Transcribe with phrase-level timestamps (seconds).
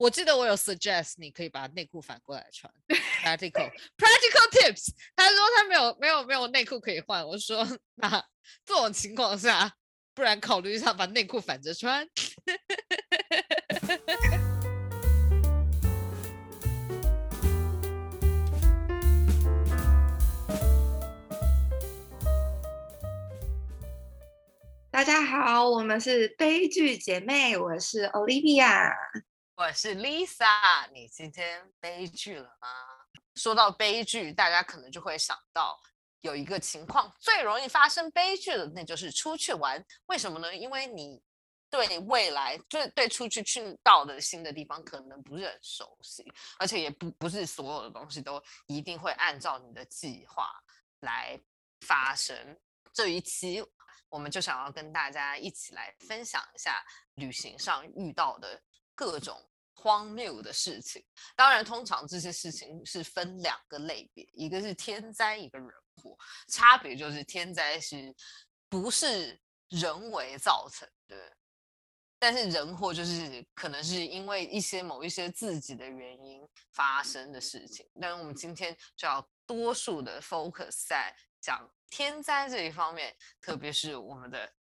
[0.00, 2.72] 我记得我有 suggest 你可以把内裤反过来穿。
[3.22, 4.94] Practical practical tips。
[5.14, 7.22] 他说他没有没有没有内裤可以换。
[7.22, 7.62] 我说
[7.96, 8.08] 那
[8.64, 9.70] 这种情况下，
[10.14, 12.08] 不然考虑一下把内裤反着穿。
[24.90, 28.94] 大家好，我们是悲剧姐妹，我是 Olivia。
[29.60, 32.68] 我是 Lisa，你今天悲剧了吗？
[33.34, 35.78] 说到悲剧，大家可能就会想到
[36.22, 39.84] 有一个情况最容易发生悲剧的，那就是出去玩。
[40.06, 40.56] 为什么呢？
[40.56, 41.22] 因为你
[41.68, 46.24] 对未来，对对出去去到的新的地方可能不是很熟悉，
[46.58, 50.50] 而且也不不是所有的东西都一定会按照你的计划
[51.00, 51.38] 来
[51.82, 52.58] 发生。
[52.94, 53.62] 这一期
[54.08, 56.82] 我们就想要跟大家一起来分享一下
[57.16, 58.58] 旅行上遇到的
[58.94, 59.38] 各种。
[59.80, 61.02] 荒谬的事情，
[61.34, 66.14] 当然，通常这些事情是分两个类别，一个是天灾，一个人祸。
[66.48, 68.14] 差别就是天灾是
[68.68, 71.36] 不是人为造成的，
[72.18, 77.88] 但是人祸就是可能是因为一些某一些自己的原因发生的事情。
[77.98, 84.52] 但我们今天就要多数的 focus 在讲天灾这一方面，特别是我们的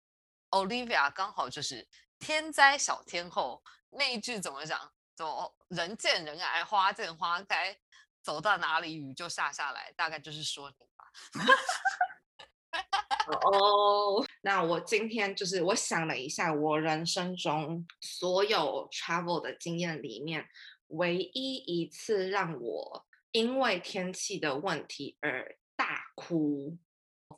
[0.52, 1.86] Olivia 刚好就是
[2.18, 4.80] 天灾小天后，那一句怎么讲？
[5.20, 7.78] 走人见人爱，花见花开，
[8.24, 11.12] 走到哪里雨就下下来，大概就是说你吧。
[13.52, 20.48] 哦，那我今天就是我想了一下，我人生中所有 travel 的经验里面，
[20.88, 26.78] 唯一一次让我因为天气的问题而大哭。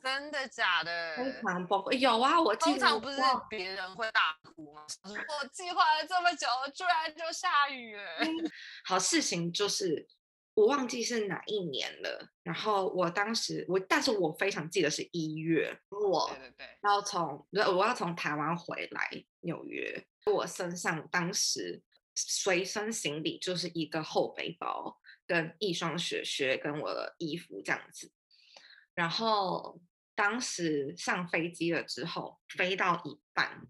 [0.02, 1.16] 真的假的？
[1.18, 1.94] 非常崩溃。
[1.98, 4.86] 有啊，我经常不是别人会大哭吗？
[5.04, 8.04] 我计划了这么久，居然就下雨了。
[8.86, 10.08] 好，事情就是
[10.54, 12.30] 我忘记是哪一年了。
[12.44, 19.10] 然后我当时我，但是我非常记得是一月，我对对对，然后从我要从台湾回来
[19.42, 21.82] 纽约，我身上当时
[22.16, 28.12] 随身行李就是一个厚背包跟一双雪靴跟我的衣服这样子。
[29.02, 29.82] 然后
[30.14, 33.68] 当时上飞机了之后，飞到一半，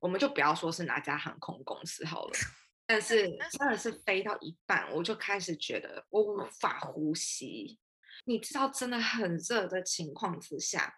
[0.00, 2.32] 我们就不要说是哪家航空公司好了，
[2.88, 7.78] 但是真的是飞到一半，我就开始觉得我无法呼吸。
[8.24, 10.94] 你知道，真的很热的情况之下，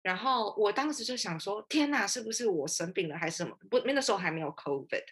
[0.00, 3.58] 然后我当时就想说：天哪，是不是我生病了还是什么？
[3.68, 5.06] 不，那时候还没有 COVID。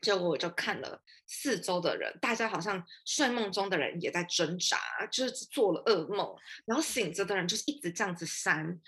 [0.00, 4.78] 结果我就看了四周的人，大家好像睡梦中的人也在挣扎，
[5.10, 6.34] 就是做了噩梦，
[6.64, 8.80] 然后醒着的人就是一直这样子扇，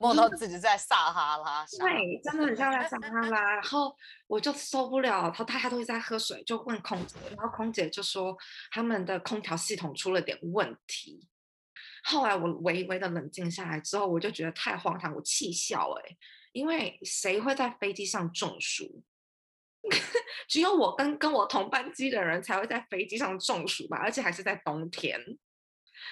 [0.00, 1.64] 梦到自己在撒哈拉。
[1.78, 3.54] 对，真的很像在撒哈拉。
[3.54, 8.36] 然后我就受不了，然后大家都在喝水，就问空姐，然后空姐就说
[8.70, 11.28] 他们的空调系统出了点问题。
[12.02, 16.18] 后来我微微的冷静下来之后，我就觉得太荒唐，我气笑哎、欸，
[16.52, 19.02] 因为谁会在飞机上中暑？
[20.48, 25.20] 只有我跟跟我同班机的人才会在飞机上中暑吧，而且还是在冬天。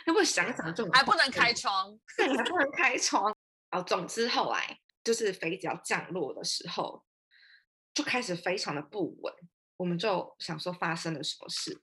[0.06, 3.34] 那不想想这种还不能开窗，对，还不能开窗。
[3.70, 7.04] 然后总之后来就是飞机要降落的时候，
[7.92, 9.34] 就开始非常的不稳。
[9.76, 11.82] 我们就想说发生了什么事，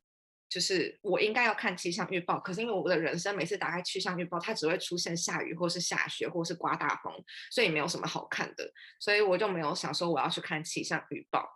[0.49, 7.13] 就是我应该要看气象预报，可是因为我的人生每次打开气象预报，它只会出现下雨或是下雪或是刮大风，
[7.51, 11.47] 所以没有什么好看的，所以我就没有想说我要去看气象预报。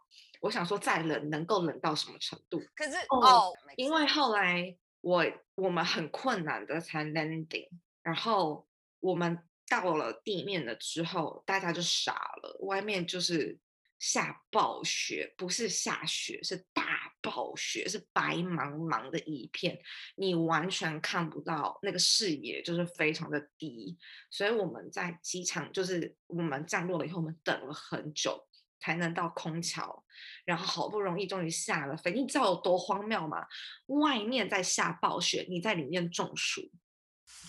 [0.45, 2.61] 我想说，再冷能够冷到什么程度？
[2.75, 5.25] 可是哦，oh, 因为后来我
[5.55, 7.67] 我们很困难的才 landing，
[8.03, 8.67] 然后
[8.99, 12.13] 我们到了地面了之后，大家就傻
[12.43, 13.57] 了，外面就是
[13.97, 19.79] 下暴雪，不是下雪，是大暴雪，是白茫茫的一片，
[20.15, 23.97] 你完全看不到那个视野，就是非常的低，
[24.29, 28.47] 所以我们在机场，就是我们降落了以后，我们等了很久。
[28.85, 30.03] 才能到空桥，
[30.45, 32.11] 然后好不容易终于下了飞。
[32.11, 33.47] 你知道有多荒谬吗？
[33.87, 36.61] 外面在下暴雪，你在里面中暑，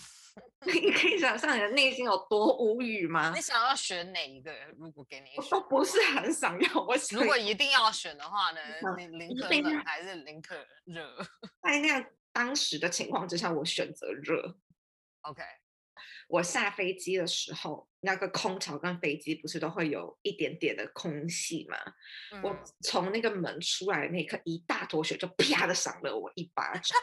[0.65, 3.31] 你 可以想象你的内心有多无语吗？
[3.35, 4.51] 你想要选哪一个？
[4.79, 6.81] 如果给你，我都不是很想要。
[6.81, 8.59] 我如果一定要选的话呢？
[8.97, 11.15] 你宁可冷还是林可热？
[11.61, 12.03] 在那样
[12.33, 14.57] 当时的情况之下，我选择热。
[15.21, 15.43] OK。
[16.27, 21.77] 我下飞机的时候，那个空调跟飞机不是都会有一点点的空隙吗？
[22.33, 26.99] 嗯、我从那个门出来的那一刻，一大坨雪就啪的赏了我一巴掌。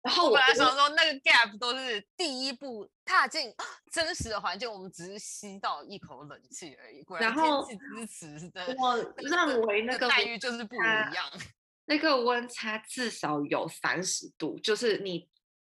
[0.00, 3.54] 然后我本来想说，那个 gap 都是第一步踏进
[3.92, 7.02] 真实的环境，我们只是吸到一口冷气而已。
[7.02, 10.78] 果然天气支持的，我认为那个待遇就是不一
[11.14, 11.30] 样。
[11.84, 15.28] 那个温差至少有三十度，就是你。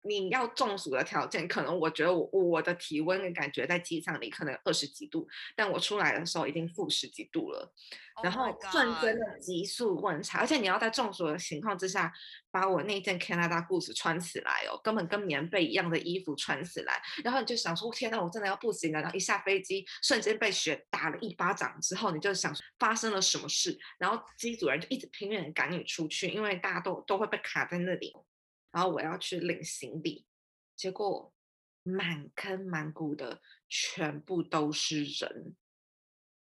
[0.07, 7.74] 你要中暑的条件，可能我觉得我我的体温的感觉在机场里可能二十几度，但我出来的时候已经负十几度了
[8.15, 12.12] ，oh、然后瞬间的急速温差，而且你要在中暑的情况之下，
[12.51, 28.13] 把我那件 Canada Goose 穿起来哦，根本跟棉被一样的衣服穿起来，然后你就想说天哪，我真的要不行了，然后一下飞机，瞬间被雪打了一巴掌之后，你就想发生了什么事，然后机组人就一直拼命赶你出去，因为大家都都会被卡在那里。
[28.77, 30.27] 然后我要去领行李，
[30.75, 31.33] 结果
[31.81, 35.56] 满坑满谷的全部都是人，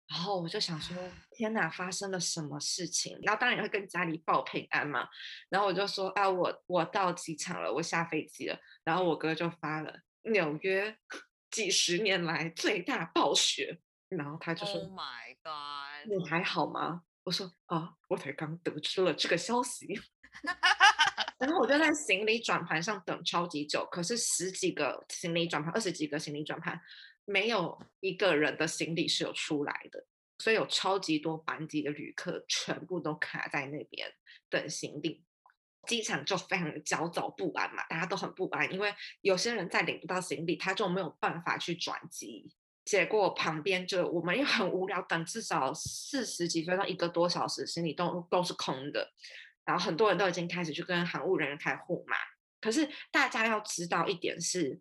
[0.08, 0.96] 然后我就想说：
[1.32, 3.20] 天哪，发生了什么事情？
[3.24, 5.06] 然后当然也会跟家里报平安嘛。
[5.50, 8.58] 然后我就说：啊，我我到机场了，我下飞机了。
[8.86, 10.98] 然后我哥就发了纽约
[11.52, 17.04] 几十年来最大暴雪，然后他就说：Oh my god，你还好吗？
[17.26, 20.00] 我说：啊，我才刚得知了这个消息。
[21.40, 26.80] 然后我就在行李转盘上等超级久，可是十几个行李转盘，二十几个行李转盘，
[27.26, 30.06] 没有一个人的行李是有出来的，
[30.38, 34.10] 所以有超级多班机的旅客全部都卡在那边
[34.50, 35.24] 等行李，
[35.88, 42.50] 机场就非常的焦躁不安嘛，大家都很不安，因为有些人再领不到行李，他就没有办法去转机，
[42.86, 49.12] 结果旁边就我们又很无聊，等至少四十几分钟一个多小时，行李都都是空的。
[49.66, 52.18] 然后很多人都已经开始去跟航务人员开互骂，
[52.60, 54.80] 可是大家要知道一点是，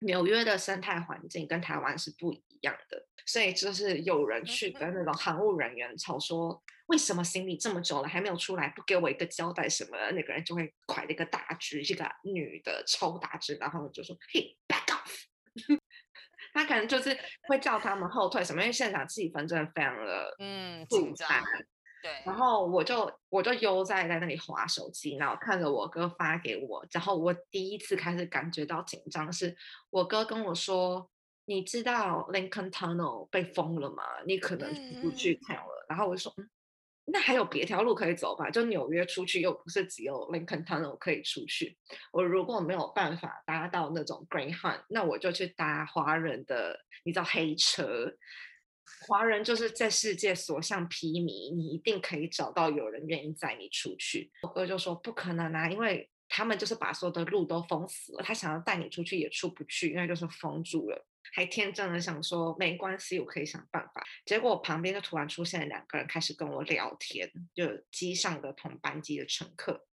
[0.00, 10.12] 纽约的生态环境跟台湾是不一样的，所以就是有人去跟那种航务人员吵说，为什么行李这么久了还没有出来，不给我一个交代什么的？
[10.12, 15.24] 那个人就会拐了一个大狙，一个女的超大只，然后就说嘿，back off，
[16.52, 17.16] 他可能就是
[17.48, 21.28] 会叫他们后退什么，因为现场气氛真的非常的嗯紧张。
[22.06, 29.56] 对，然后我就我就悠哉在那里划手机，然后看着我哥发给我，然后我第一次开始感觉到紧张，是
[29.90, 31.10] 我哥跟我说
[31.46, 34.04] ：“你知道 Lincoln Tunnel 被封了吗？
[34.24, 35.62] 你可能出不去看了。
[35.62, 36.48] 嗯”然后我就说：“嗯，
[37.06, 38.48] 那还有别条路可以走吧？
[38.50, 41.76] 就纽约出去又不是只有 Lincoln Tunnel 可以出去。
[42.12, 48.14] 我如果没有办法搭到那种 Greyhound，那我就去搭华人的，你知道黑车。”
[49.06, 54.30] 华人就是在世界所向披靡，你一定可以找到有人愿意载你出去。
[54.42, 61.06] 我哥就说不可能啊，因为他们就是把所有的路都封死了，他想要带你出去也出不去，因为就是封住了。
[61.34, 64.04] 还天真的想说没关系，我可以想办法。
[64.24, 69.86] 结果旁边就突然出现了两个人，开始跟我聊天，就机上的同班机的乘客，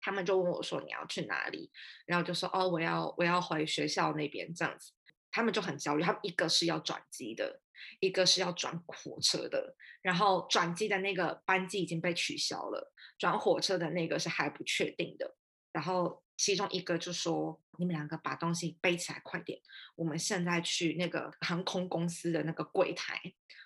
[0.00, 1.72] 他们就问我说你要去哪里，
[2.04, 4.92] 然后就说哦，我要我要回学校那边这样子。
[5.34, 7.61] 他们就很焦虑，他们一个是要转机的。
[8.00, 15.36] 一个是要转火车的，然后转机的那个班机已经被取消了，转火车的那个是还不确定的。
[15.72, 19.58] 然后其中一个就说：“你们两个把东西背起来，快点！
[19.96, 23.18] 我们现在去那个航空公司的那个柜台，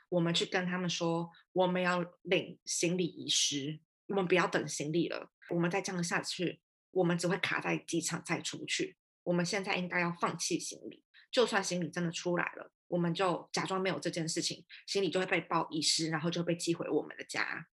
[0.09, 5.33] 我们去跟他们说，我们要领行李遗失，我们不要等行李了。
[5.51, 6.61] 我们再这样下去，
[6.93, 8.97] 我们只会卡在机场再出去。
[9.25, 11.03] 我们现在应该要放弃行李，
[11.33, 17.67] 就算行李真的出来了。”我们就假装没有这件事情，行李就会被报遗失，然后就被寄回我们的家。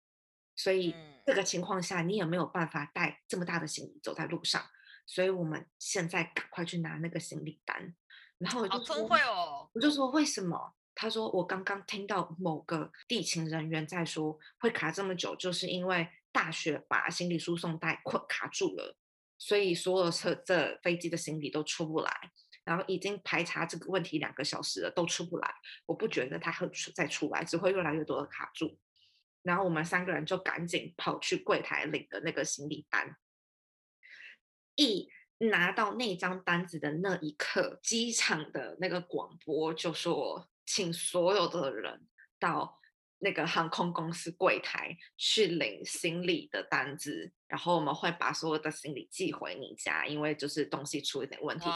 [0.55, 0.95] 所以
[1.27, 4.63] 这个情况下，你也没有办法带这么大的行李走在路上。
[5.07, 7.95] 所以我们现在赶快去拿那个行李单。
[8.39, 10.75] 然后我就说，哦，我就说为什么？
[10.95, 18.97] 他说我刚刚听到某个地勤人员在说，会卡这么久，就是因为大雪把行李输送带困 卡住了，
[19.39, 22.31] 所以所有车这飞机的行李都出不来。
[22.65, 25.55] 然后已经排查这个问题两个小时了，都出不来。
[25.87, 28.79] 我不觉得他会出再出来，只会越来越多的卡住。
[29.43, 33.17] 然后我们三个人就赶紧跑去柜台领的那个行李单。
[34.77, 42.07] 一拿到那张单子的那一刻，机场的那个广播就说：“请所有的人
[42.39, 42.79] 到。”
[43.25, 51.67] 那个航空公司柜台去领行李的单子，然后我们会把所有的行李寄回你家，因为就是东西出了点问题。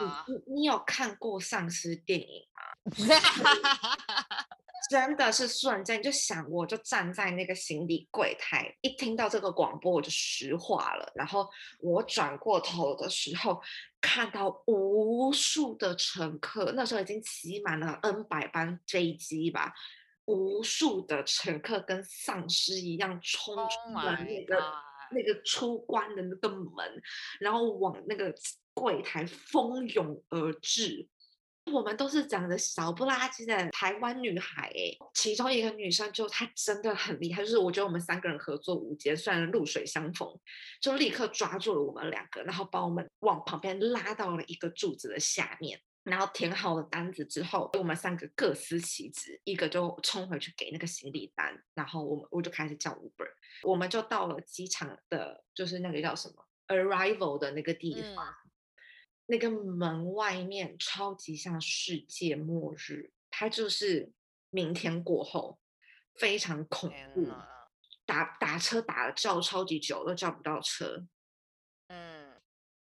[0.00, 2.60] 你你你有看过丧尸电影吗？
[4.90, 11.12] 真的是瞬间，你就想我就站在那个行李柜台，一听到这个广播我就石化了。
[11.14, 11.48] 然后
[11.80, 13.60] 我转过头的时候，
[14.00, 19.74] 看到无数的乘客，那时候已经挤满了 N 百班飞机吧。
[20.28, 24.74] 无数的乘客跟丧尸一样冲出了那个、oh、
[25.10, 27.02] 那个出关的那个门，
[27.40, 28.32] 然后往那个
[28.74, 31.08] 柜台蜂拥而至，
[31.72, 40.28] 我们都是长得小不拉几的台湾女孩哎，其中一个女生就她真的很厉害，就是我觉得我们三个人合作无间，虽然露水相逢，
[40.82, 53.30] 就立刻抓住了我们两个，然后把我们往旁边拉到了一个柱子的下面，然后填好了单子之后，我们三个各司其职，一个就冲回去给那个行李单，然后我们我就开始叫 Uber，
[53.62, 58.26] 我们就到了机场的，就是那个叫什么 Arrival 的那个地方。
[58.26, 58.34] 嗯
[59.30, 64.10] 那个门外面超级像世界末日，它就是
[64.48, 65.60] 明天过后，
[66.14, 67.28] 非常恐怖。
[68.06, 71.08] 打打车打了叫超级久都叫不到车，嗯，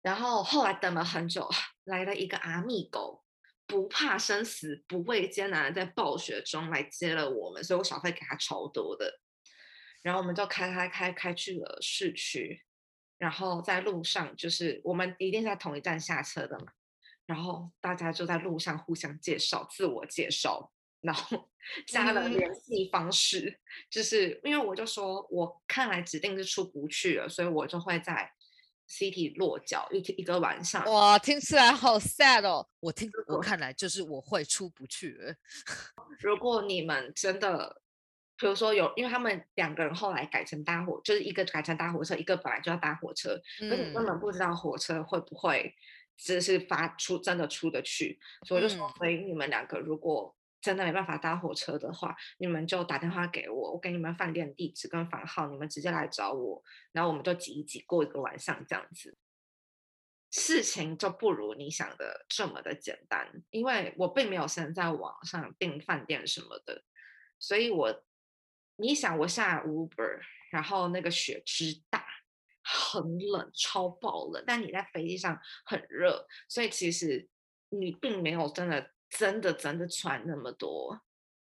[0.06, 1.50] 然后后来等了很久，
[1.86, 3.24] 来了一个阿密狗，
[3.66, 9.20] 不怕生死不畏艰难的在暴雪中来接了我们，所以我小费给他超多的，
[10.04, 12.62] 然后我们就开开开开去了市区。
[13.18, 16.68] 然后在路上，就是我们一定在同一站下车的嘛。
[17.26, 20.72] 然后大家就在路上互相介绍、自我介绍，
[21.02, 21.50] 然后
[21.88, 23.50] 加了联系方式。
[23.50, 23.58] 嗯、
[23.90, 28.32] 就是因为我就说，我看来指定是出不去了，所以我就会在
[28.90, 30.86] City 落脚一一个晚上。
[30.86, 32.68] 哇，听起来好 sad 哦！
[32.80, 35.36] 我听我看来就是我会出不去。
[36.20, 37.82] 如果你们真的。
[38.38, 45.74] 比如说有，因为他们两个人后来改成搭火，就是一个改成搭火车，一个本来就要搭火车，可是根本不知道火车会不会
[46.18, 59.16] 只是发出真的出得去，所以我就说，所以你们两个如果真的没办法搭火车的话，你们就打电话给我，我给你们饭店地址跟房号，你们直接来找我，然后我们就挤一挤过一个晚上这样子，
[60.32, 66.84] 事情就不如你想的这么的简单，因为我并没有先在网上订饭店什么的，
[67.40, 68.04] 所以我。
[68.78, 70.20] 你想我下 Uber，
[70.52, 72.06] 然后那个雪之大，
[72.62, 74.44] 很冷，超爆冷。
[74.46, 77.26] 但你在飞机上很热，所以其实
[77.70, 81.02] 你并没有真的、真的、真的穿那么多。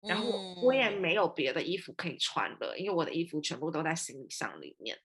[0.02, 4.98] 然后我也没有别的衣服可以穿了，因为我的衣服全部都在行李箱里面。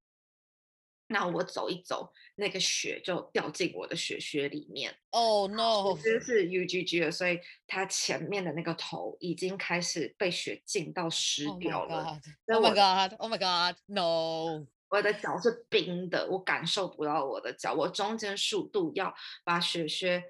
[1.08, 4.90] 那我走一走，那个雪就掉进我的雪靴里面。
[5.11, 5.96] 哦、oh, no！
[5.96, 12.18] 其实是 UGG 的，所以它前面的那个头已经开始被雪浸到湿掉了。
[12.46, 14.66] Oh my god！Oh my god！No！
[14.88, 17.75] 我的脚是冰的，我感受不到我的脚。
[17.75, 20.23] 我中间速度要把雪靴。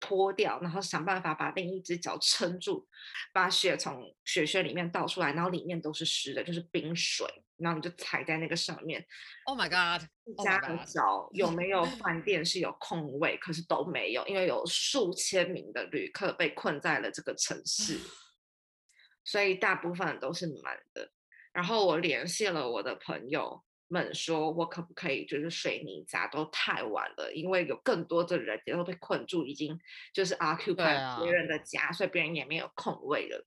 [0.00, 2.86] 脱掉，然后想办法把另一只脚撑住，
[3.32, 7.26] 把雪从雪靴里面倒出来，然后里面都是湿的，就是冰水，
[7.56, 9.04] 然后你就踩在那个上面。
[9.44, 10.06] Oh my god！
[10.44, 13.36] 家的脚有没有 饭店是有空位？
[13.38, 17.98] 可是都没有，因为有数千名的旅客被困在了这个城市，
[19.24, 21.10] 所以大部分都是满的。
[21.52, 23.64] 然后我联系了我的朋友。
[23.88, 26.26] 们说，我可不可以就是水泥家？
[26.28, 29.78] 都太晚了，因为有更多的人也都被困住，已经
[30.12, 33.46] 就是 occupy 别人的家，啊、所以别人也没有空位了。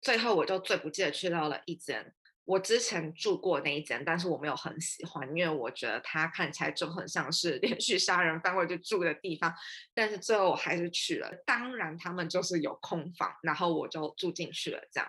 [0.00, 2.14] 最后，我就最不记得去到了一间
[2.44, 9.54] 我之前住过那一间，但是我没有很喜欢，因为我觉得它看起来就很像是 连续杀人犯会去住的地方。
[9.94, 14.80] 但是最后我还是去了，当然他们就是有空房，然后我就住进去了。
[14.90, 15.08] 这样，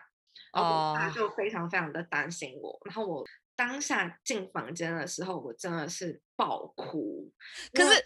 [0.53, 3.25] 然后他就非常非常的担心我，然后我。
[3.59, 7.29] 当下进房间的时候，我真的是爆哭。
[7.73, 8.05] 可是，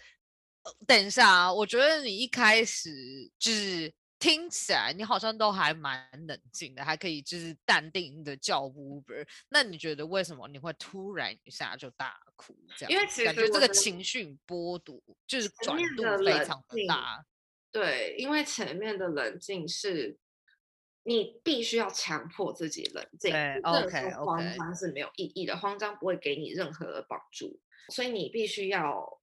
[0.84, 2.90] 等一下啊，我觉得你一开始
[3.38, 9.24] 就是听起来，你好像都还蛮冷静的，还可以就是淡定的叫 Uber。
[9.48, 12.56] 那你觉得为什么你会突然一下就大哭？
[12.76, 17.24] 这样，因为其实感觉这个情绪波动就是转度非常的大。
[17.70, 20.18] 对，因为前面的冷静是。
[21.04, 29.20] 你必须要强迫自己冷静，对，OK，慌张是没有意义的.慌张不会给你任何的帮助，所以你必须要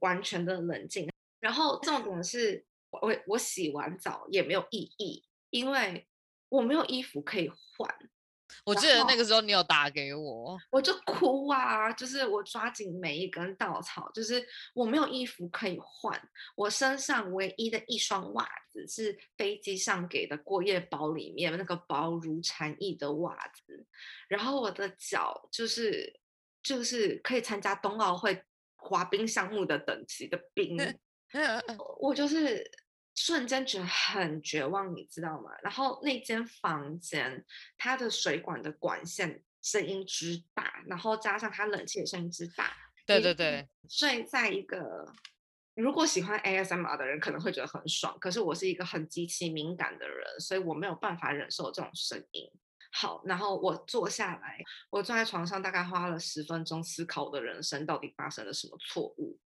[0.00, 1.10] 完全的冷静。
[1.40, 6.06] 然后重点是，我我洗完澡也没有意义，因为
[6.50, 8.10] 我没有衣服可以换。
[8.64, 16.20] 我记得那个时候你有打给我，我就哭啊，就是我抓紧每一根稻草，就是我没有衣服可以换，
[16.54, 23.86] 我身上唯一的一双袜子是飞机上给的过夜包里面那个薄如蝉翼的袜子，
[24.28, 26.20] 然后我的脚就是
[26.62, 28.42] 就是可以参加冬奥会
[28.76, 30.76] 滑冰项目的等级的冰，
[31.98, 32.70] 我就是。
[33.16, 35.50] 瞬间觉得很绝望，你知道吗？
[35.62, 37.44] 然后那间房间，
[37.76, 43.66] 它的水管的管线声音之大，然后加上它冷气的声音之大，对对对。
[43.88, 45.10] 睡在一个，
[45.74, 52.50] 如果喜欢 ASMR 的人可能会觉得很爽，可是我是一个很极其敏感的人，所以我没有办法忍受这种声音。
[52.92, 59.38] 好，然后我坐下来，我坐在床上，大概花了十分钟思考我的人生到底发生了什么错误。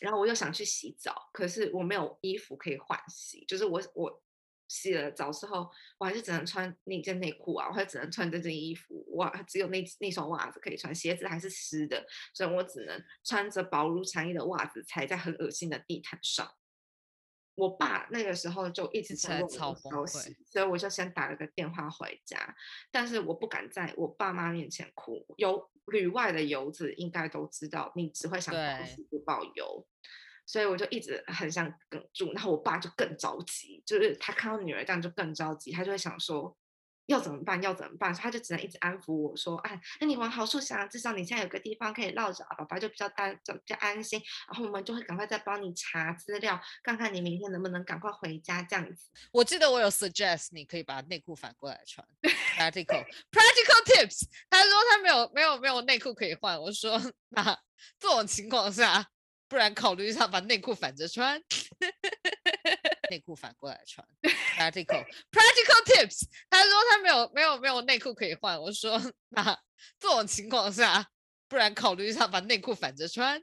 [0.00, 4.22] 然后我又想去洗澡，可是我没有衣服可以换洗，就是我我
[4.68, 16.52] 洗了澡之后，我还是只能穿那件内裤啊，我还只能穿这件衣服，哇，只有那那双袜子可以穿，鞋子还是湿的，所以我只能穿着薄如蝉翼的袜子踩在很恶心的地毯上。
[17.54, 22.54] 我爸那个时候就一直在问我消息，所以我就先打了个电话回家。
[22.90, 29.86] 但是我不敢在我爸妈面前哭，有旅外的游子应该都知道，你只会想报喜不报忧，
[30.44, 32.32] 所以我就一直很想哽住。
[32.32, 36.56] 然后我爸就更着急，就是他看到女儿这样就更着急，他就会想说。
[37.06, 37.62] 要怎么办？
[37.62, 38.12] 要怎么办？
[38.14, 44.20] 他就只能一直安抚我说：“哎，那你往好处想，至少你现在有个地方可以落脚，爸爸就比较担，就比较安心。
[44.48, 54.24] 然后我们就会赶快再帮你查资料，看看你明天能不能赶快回家这样子。”我记得我有 suggest 你可以把内裤反过来穿，practical practical tips。
[54.50, 57.42] 他说他没有没有没有内裤可以换，我说那
[57.98, 59.06] 这种情况下，
[59.48, 61.40] 不然考虑一下把内裤反着穿。
[63.10, 64.04] 内裤反过来穿
[64.56, 66.26] ，practical practical tips。
[66.50, 69.56] 他说他没有没有没有内裤可以换，我说那
[70.00, 71.06] 这种情况下，
[71.48, 73.40] 不然考虑一下把内裤反着穿。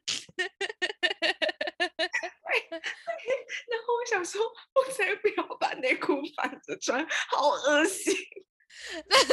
[3.68, 4.42] 然后我想说，
[4.76, 8.14] 我才不要把内裤反着穿，好恶心。
[9.08, 9.28] 但 是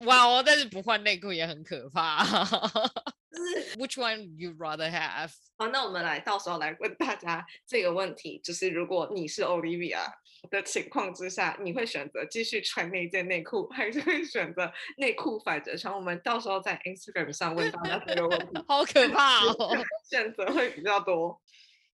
[0.00, 2.24] 哇哦，但是不换内裤也很可怕。
[3.76, 5.30] Which one you rather have？
[5.58, 10.06] 好，那我们来到时候来问大家这个问题，就是如果你是 Olivia
[10.50, 15.94] 的情况之下，你会选择继续穿那件内裤，还是会选择内裤反着穿？
[15.94, 19.76] 我们到时候在 Instagram 上问大家这个问题， 好可怕哦，
[20.08, 21.40] 选择会比较多。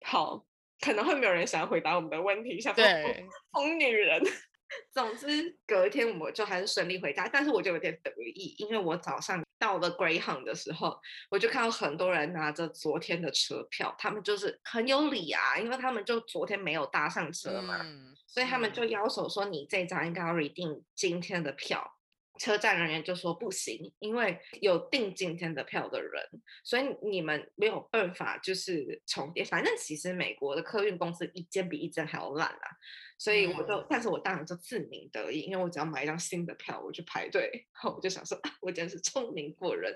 [0.05, 0.45] 好，
[0.79, 2.85] 可能会没有人想要回答我们的问题，像疯
[3.51, 4.21] 疯女人。
[4.91, 10.99] 总之，隔天我就还是顺利回家，但是我就有点得意，因为我早上到了 Greyhound 的时候，
[11.29, 21.97] 我就看到很多人拿着昨天的车票，他们就是很有理啊，因为他们就昨天没有搭上车嘛，嗯、所以他们就要求说你这张应该要 redeem 今天的票。
[22.39, 26.27] 车站人员就说不行，因为有订今天的票的人，
[26.63, 29.45] 所以你们没有办法就是重叠。
[29.45, 32.67] 反正其实美国的客运公司一间比一间还要烂啊，
[33.21, 39.95] 所以我就，嗯、但是我当然就自鸣得意，因为我只要买一张新的票，我去排队，然 后我就想说，啊、 我真是聪明过人。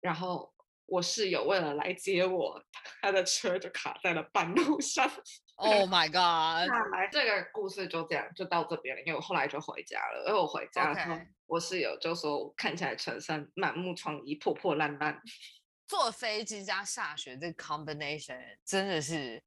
[0.00, 0.54] 然后
[0.86, 2.64] 我室友为了来接我，
[3.02, 5.10] 他的车就卡在了半路上。
[5.56, 6.70] Oh my god！
[6.70, 10.24] 看来这个故事就这样就到这边了，因为我后来就回家了。
[10.28, 15.20] 因为我回家之后.我室友就说我看起来全身满目疮痍、破破烂烂。
[15.88, 19.42] 坐飞机加下雪这个 combination 真的是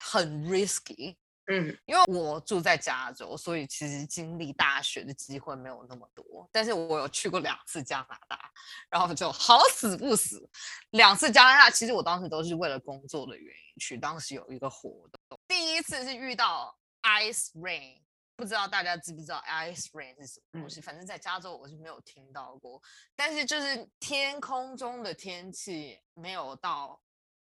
[0.00, 1.16] 很 risky。
[1.46, 6.48] 嗯，因为我住在加州，所以其实经历大学的机会没有那么多。
[6.50, 8.50] 但是我有去过两次加拿大，
[8.88, 10.48] 然后就好死不死，
[10.90, 13.98] 两次加拿大，其实我当时都是为了工作的原因去。
[13.98, 14.88] 当时有一个活
[15.28, 18.00] 动，第一次是遇到 ice rain，
[18.36, 20.80] 不知道大家知不知道 ice rain 是什么东西？
[20.80, 22.80] 反正在加州我是没有听到过。
[23.14, 26.98] 但是就是天空中的天气没有到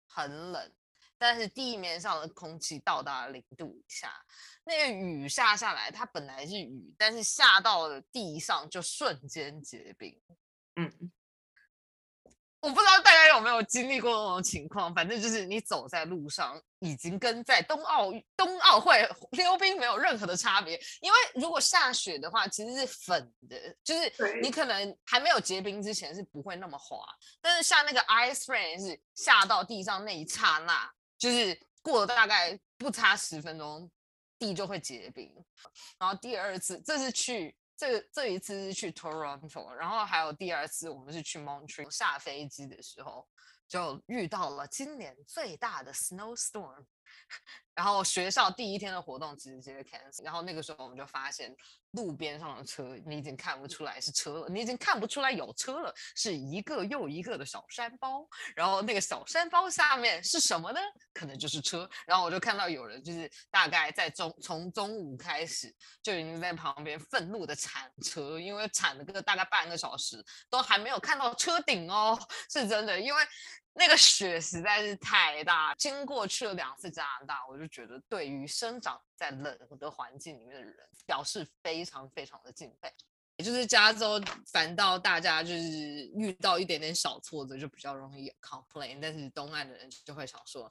[0.09, 0.73] 很冷。
[1.21, 4.11] 但是地面上的空气到达零度以下，
[4.65, 10.19] 那个雨下下来，它本来是雨，但是下到了地上就瞬间结冰。
[10.77, 11.13] 嗯，
[12.61, 20.81] 我不知道大家有没有经历过那种情况，反正就是你走在路上，已经跟在冬奥冬奥会溜冰没有任何的差别。
[21.03, 27.05] 因为如果下雪的话，其实是粉的，就是你可能还没有结冰之前是不会那么滑，
[27.43, 30.91] 但是像那个 ice rain 是下到地上那一刹那。
[31.21, 33.89] 就是过了大概不差十分钟，
[34.39, 35.33] 地就会结冰。
[35.99, 41.91] 然后第二次，这是去这这一次是去 Toronto，然后还有第二次我们是去 Montreal。
[41.91, 43.29] 下飞机的时候
[43.69, 46.87] 就遇到了今年最大的 snowstorm。
[47.75, 51.55] 然后学校第一天的活动直接 cancel，然后那个时候我们就发现
[51.93, 60.81] 路边上的车你已经看不出来是车了，你已经看不出来有车了，是一个又一个的小山包，然后那个小山包下面是什么呢？
[61.15, 61.89] 可能就是车。
[62.07, 72.19] 然后我就看到有人就是大概在中从中午开始就已经在旁边愤怒的铲车，因为铲了个大概半个小时都还没有看到车顶哦，
[72.51, 73.23] 是真的，因为。
[73.73, 80.75] 那个雪实在是太大，经过去了两次加拿大，我就觉得对于生长在冷的环境里面的人
[81.07, 82.93] 表示非常非常的敬佩。
[83.37, 84.21] 也就是加州，
[84.53, 90.71] 反倒大家就是遇到一点点小挫折就比较容易 complain，但是东岸的人就会想说，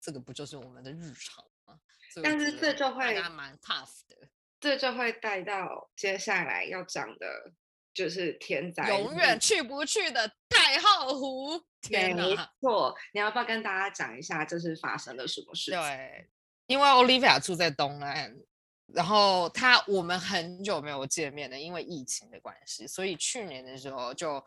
[0.00, 1.78] 这个不就是我们的日常吗？
[2.20, 4.16] 但是这就会蛮 tough 的，
[4.58, 7.52] 这就会带到接下来要讲的，
[7.94, 11.62] 就是天灾，永远去不去的太浩湖。
[11.90, 15.80] 没错，你要不要跟大家讲一下就是发生了什么事情？
[15.80, 16.28] 对，
[16.66, 18.34] 因为 Olivia 住在东岸，
[18.86, 24.44] 然后他我们很久没有见面了，因为疫情的关系，所以去年的时候就。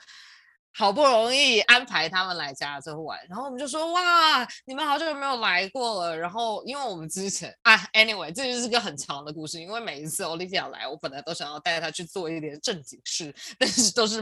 [0.77, 6.17] 好不容易安排他们来加州玩，然后我们就说哇，你们好久没有来过了。
[6.17, 9.57] 然后因为我们之前 啊，anyway，这就是个很长的故事。
[9.57, 14.21] 因为每一次 Olivia 来，我本来都想要带她去做一点正经事，但是都是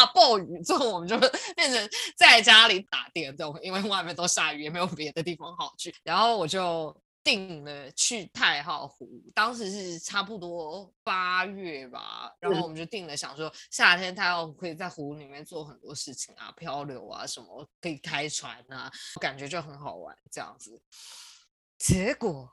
[0.00, 1.18] 大暴雨，之后我们就
[1.54, 5.94] 变成在家里打电动，因为外面都下雨，也没有别的地方好去。
[6.02, 6.96] 然后我就。
[7.22, 20.80] 定了去太浩湖，当时是差不多八月吧，然后我们就定了，想说夏天太浩湖可以在湖里面做很多事情啊，漂流啊什么，可以开船啊，感觉就很好玩这样子。
[21.76, 22.50] 结果，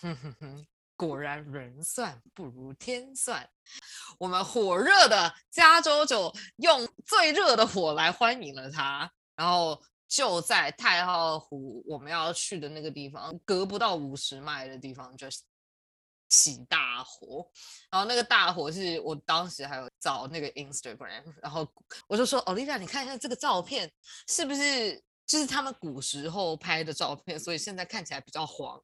[0.00, 0.66] 哼哼哼，
[1.00, 3.48] 果然人算不如天算，
[4.18, 9.82] 我们火热的加州就用最热的火来欢迎了他，然后。
[10.10, 15.28] 就在太浩湖我们要去的那个地方，隔不到五十迈的地方就
[16.28, 17.48] 起大火，
[17.88, 21.64] 然后那个大火是我当时还有找那个 Instagram，然后
[22.08, 23.88] 我就说，Olivia，你看一下这个照片
[24.26, 28.82] 是不是就是他们古时候拍的照片，所以现在看起来比较黄。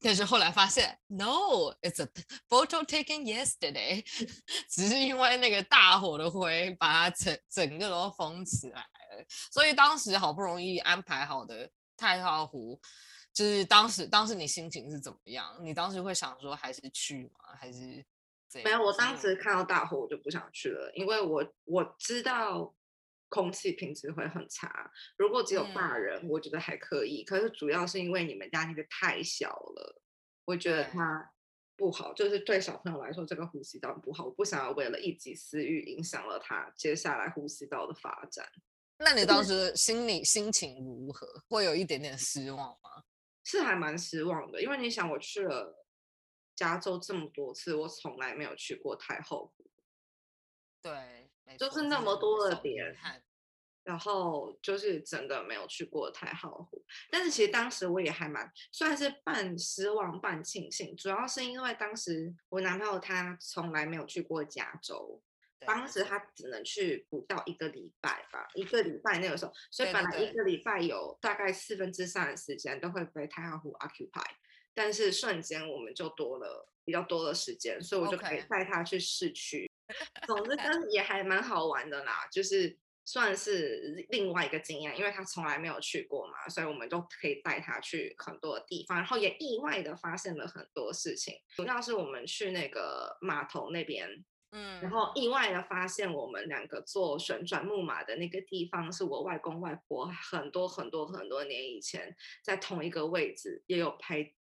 [0.00, 2.08] 但是后来发现，No，it's a
[2.48, 4.02] photo taken yesterday，
[4.70, 9.24] 只是因为那个大火的灰把它整整个都封起来了。
[9.52, 12.80] 所以当时好不容易安排好的太浩湖，
[13.34, 15.54] 就是当时当时你心情是怎么样？
[15.62, 17.54] 你当时会想说还是去吗？
[17.58, 18.04] 还是？
[18.64, 22.74] 没有，我当时看到大火我就不想去了，因为我我知道
[23.30, 24.92] 空气品质会很差。
[25.16, 27.24] 如果只有大人，嗯、我觉得还可以。
[27.24, 30.02] 可是主要是因为你们家那个太小了，
[30.44, 31.32] 我觉得它
[31.76, 32.12] 不好。
[32.12, 34.26] 就是对小朋友来说，这个呼吸道不好。
[34.26, 38.46] 我不想要为了一己私欲影响了他接下来呼吸道的发展。
[38.98, 41.26] 那你当时心里心情如何？
[41.48, 43.04] 会有一点点失望吗？
[43.42, 45.86] 是还蛮失望的，因为你想，我去了
[46.54, 49.70] 加州这么多次，我从来没有去过太后湖。
[50.82, 52.96] 对，就是那么多的点，
[53.82, 56.84] 然后就是真的没有去过太浩湖。
[57.10, 65.22] 但是其实当时我也还蛮算是半失望半庆幸，主要是因为当时我男朋友他从来没有去过加州。
[65.66, 74.24] 当时他只能去不到一个礼拜吧，一个礼拜那个时候，所以本来一个礼拜有大概四分之三的时间都会被太浩湖 occupy，
[74.72, 79.70] 但是瞬间我们就多了比较多的时间，所以我就可以带他去市区。
[80.26, 94.24] 总之，但是也还蛮好玩的啦，就是算是另外一个经验，因为他从来没有去过嘛，所以我们都可以带他去很多的地方，然后也意外的发现了很多事情，主要是我们去那个码头那边。
[94.52, 104.34] 嗯，然后意外的发现，我们两个坐旋转木马的那个地方，是我外公外婆很多很多很多年以前在同一个位置也有拍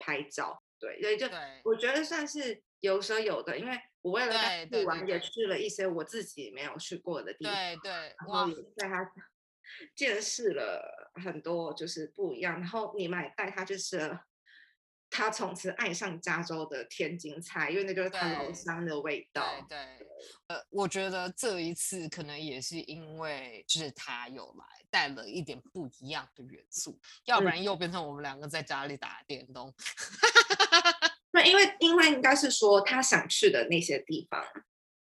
[0.00, 1.28] 拍照，对，所以就
[1.62, 9.10] 我觉得算是有舍有得，因为我为了去玩，也去了一些我自己没有去过的地方，对对，然后也带他
[9.96, 14.18] 见识了很多就是不一样，然后你们也带他就是。
[15.14, 19.44] 他从此爱上加州的天津菜，因为那就是他老乡的味道。
[19.68, 20.08] 对，对，对，
[20.46, 29.74] 呃，我觉得这一次可能也是因为就是他有来带了一点不一样的元素，要不然又变成我们两个在家里打电动。
[31.32, 34.44] 对，因为因为应该是说他想去的那些地方，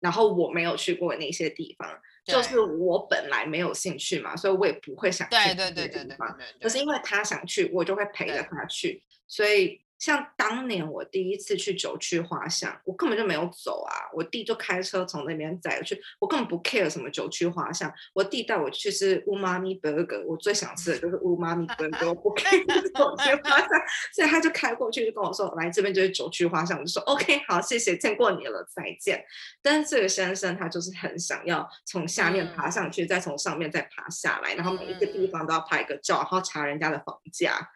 [0.00, 5.36] 然后我没有去过那些地方，就是我本来没有兴趣嘛，所以我也不会想去。
[5.36, 6.16] 对对对对对。
[6.60, 9.80] 可是因为他想去，我就会陪着他去，所以。
[10.00, 23.68] 像当年我第一次去九曲花巷，我根本就没有走啊，我弟就开车从那边载去，我根本不 care 什么九曲花巷，我弟带我去吃乌妈咪 burger，我最想吃的就是乌妈咪 burger，我不 care 九曲花巷，
[24.14, 29.22] 所以他就开过去就跟我说，来这边就是九曲花巷，我就说 OK 好，谢谢，见过你了，再见。
[29.60, 37.68] 但是这个先生他就是很想要从下面爬上去，嗯、再从上面再爬下来，然后每一个地方都要拍个照，然后查人家的房价。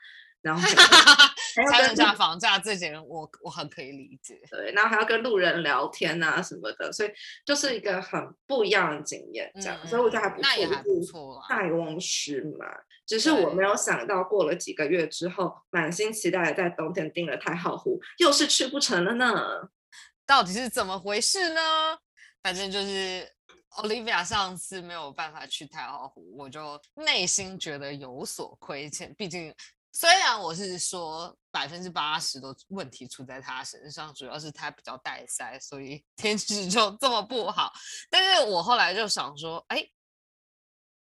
[0.44, 4.38] 然后还 要跟价房价这些，我我很可以理解。
[4.50, 7.11] 对，然后还要跟路人聊天啊什么的，所以
[7.46, 9.78] 就是一个很不一样的经验，这样。
[9.83, 11.48] 嗯、所以我觉得还不错，那也还不错啊。
[11.48, 12.66] 塞翁失马，
[13.07, 19.70] 只是我没有想到，过了几个月之后，满心期待的在冬天订了太浩湖，又是去不成了呢。
[20.26, 21.61] 到底是怎么回事呢？
[22.42, 23.26] 反正就是
[23.76, 29.54] Olivia 上次没有办法去太浩湖，我就内心觉得有所亏欠，毕竟。
[29.96, 37.72] 虽然我是说百分之八十的问题出在他身上，主要是他比较带塞，所以 天气就这么不好。
[38.11, 39.88] 但是我后来就想说，哎，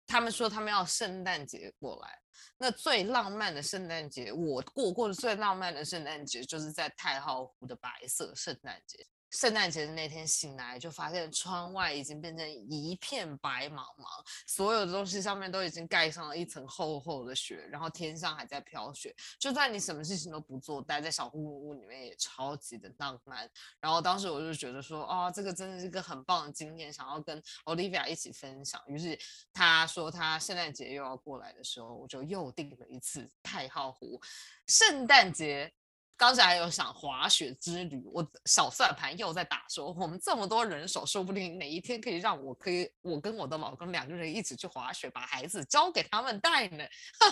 [0.06, 2.18] 他们说他们要圣诞节过来，
[2.56, 9.06] 那最浪漫的圣诞节，我过过的最浪漫的圣诞节，就是在太浩湖的白色圣诞节。
[9.30, 19.14] 圣诞节的那天醒来，就发现窗外已经变成一片白茫茫，所有的东西上面都已经盖上了一层厚厚的雪，然后天上还在飘雪。
[19.38, 23.48] 就算你什么事情都不做，待在小木屋里面也超级的浪漫。
[23.80, 28.80] 然后当时我就觉得说，哦，这个真的是一个很棒的经验，想要跟 Olivia 一起分享。
[28.86, 29.18] 于是
[29.52, 34.20] 他说他圣诞节又要过来的时候，我就又订了一次太浩湖
[34.66, 35.72] 圣诞节。
[36.18, 46.84] 刚才还有想滑雪之旅，我小算盘又在打说，我们这么多人手，说不定哪一天可以让我可以我跟我的老公两个人一起去滑雪，把孩子交给他们带呢。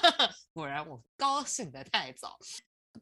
[0.54, 2.38] 果然我高兴的太早，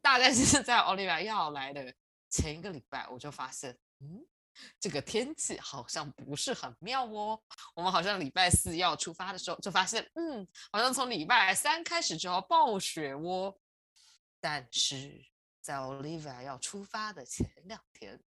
[0.01, 1.93] 大概是在奥利维亚要来的
[2.31, 4.25] 前一个礼拜，我就发现，嗯，
[4.79, 7.39] 这个天气好像不是很妙哦。
[7.75, 13.55] 我们好像礼拜四要出发的时候，就发现，嗯，好像从礼拜三开始就要暴雪哦。
[14.41, 15.23] 但是。
[15.65, 18.19] 在 Olivia 要出发的前两天，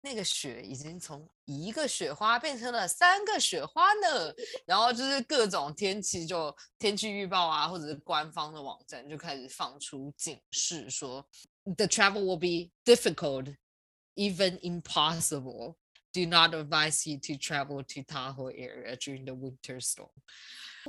[0.00, 4.34] 那个雪已经从一个雪花变成了三个雪花呢。
[4.66, 11.24] 然后就是各种天气，就天气预报啊，或者是官方的网站就开始放出警示，说
[11.62, 13.54] The travel will be difficult,
[14.16, 15.76] even impossible.
[16.12, 20.10] Do not advise you to travel to Tahoe area during the winter storm.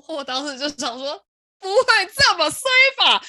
[0.07, 1.23] 我当时就想说。
[1.63, 3.19] 不会这么衰吧？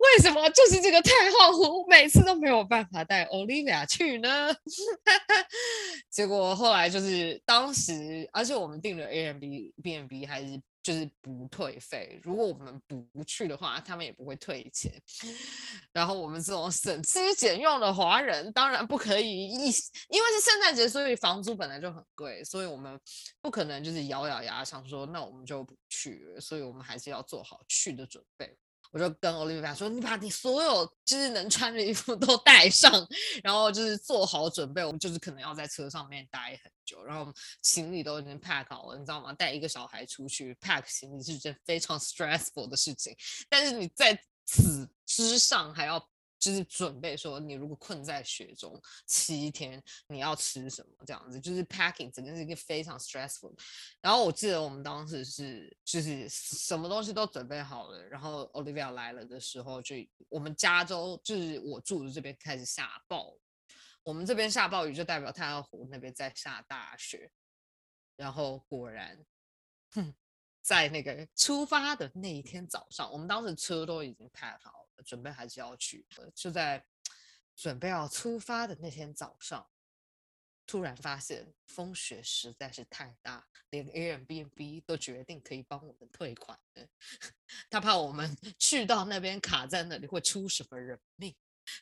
[0.00, 4.48] 为什么就是这个太浩湖每次都没有办法带 Olivia 去呢？
[6.10, 10.60] 结果后来就是当时，而且我们订的 A M B B M B 还是。
[10.82, 14.92] 就是不退费，如果我们不去的话，他们也不会退钱。
[15.92, 19.66] 然后我们这种省吃俭用的华人，当然不可以一，
[20.08, 22.98] 因为是圣诞节，所以房租本来就很贵，所以我们
[23.40, 28.58] 不可能就是咬咬牙想说，那我们就不去，所以我们还是要做好去的准备。
[28.92, 32.92] 我就跟 Olivia 说：“你把你所有就是能穿的衣服都带上，
[33.42, 34.84] 然后就是做好准备。
[34.84, 39.32] 我们就是可能要在车上面待很久，然后行李都已经 pack 好了，你知道吗？
[39.32, 43.16] 带一个小孩出去 pack 行李是件非常 stressful 的事情，
[43.48, 46.08] 但是你在此之上还要。”
[46.42, 51.04] 就是准备说，你如果困在雪中七天，你要吃什么？
[51.06, 53.56] 这样子就是 packing，整个是一个非常 stressful。
[54.00, 59.94] 然后我记得我们当时是就是什么东西都准备好了，然后 Olivia 来了的时候，就
[60.28, 63.40] 我们加州就是我住的这边开始下暴雨，
[64.02, 67.30] 我们这边下暴雨就代表太阳湖那边在下大雪。
[68.16, 69.24] 然后果然，
[69.92, 70.12] 哼，
[70.60, 74.81] 在那个出发的那一天早上，我们当时车都已经 pack 好。
[75.02, 76.84] 准备还是要去，就在
[77.54, 79.68] 准备要出发的那天早上，
[80.66, 86.58] 突然发现风雪实在是太大，连 Airbnb 都决定可以帮我们退款。
[87.68, 91.34] 他怕我们 去到那边卡在那里会出什么人命，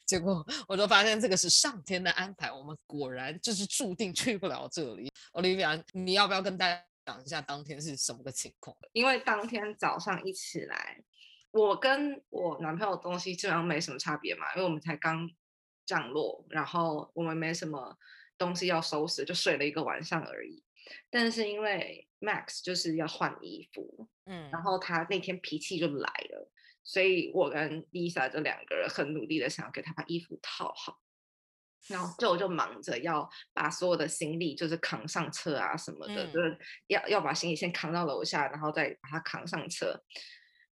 [0.05, 5.11] 结果我就发现这个是上天的安排，我们果然就是注定去不了这里。
[5.33, 8.77] Olivia，你要不要跟大家讲一下当天是什么个情况？
[8.93, 11.03] 因为当天早上一起来。
[11.53, 15.29] 我跟我男朋友的东西基本上没什么差别嘛，因为我们才刚
[15.85, 17.99] 降落，然后我们没什么
[18.39, 20.63] 东西要收拾，就睡了一个晚上而已。
[21.11, 26.51] 但是因为 Max 就是要换衣服，嗯，然后他那天脾气就来了，
[26.85, 31.01] 所以我跟 Lisa 这两个人很努力的想要给他把衣服套好，
[31.89, 40.01] 然后就我就忙着要把所有的行李就是扛上车啊什么的，嗯、就是要要把行李先扛到楼下，然后再把它扛上车。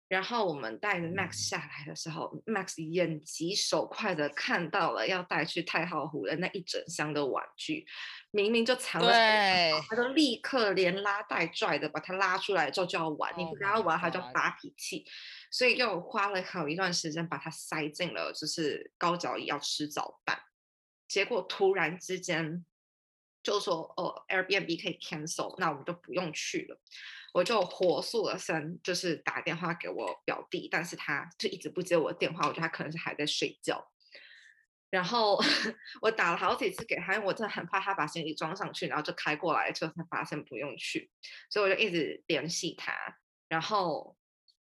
[0.09, 7.87] 然后我们带着 Max 下来的时候，Max 眼疾手快的看到了要带去太浩湖的那一整箱的玩具，
[8.31, 9.13] 明明就藏了，
[9.83, 15.05] 他就立刻连拉带拽的把它拉出来之后就要玩，oh、你不跟他玩他就发脾气，
[15.51, 20.41] 所以又花了好一段时间把它塞进了就是高脚椅要吃早饭，
[21.07, 22.65] 结果突然之间
[23.43, 26.81] 就说哦 Airbnb 可以 cancel，那我们就不用去了。
[27.35, 33.91] 我就火速的声，就是打电话给我表弟，但是他就一直不接我的电话，我觉得他可能是还在睡觉。
[34.91, 35.39] 然后
[36.01, 41.11] 我打了好几次给他，因为我真的很怕他把行李装上去，然后就开过来，之后才发现不用去，
[41.51, 42.95] 所以我就一直联系他。
[43.49, 44.17] 然后